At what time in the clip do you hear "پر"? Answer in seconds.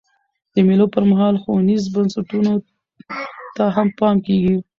0.93-1.03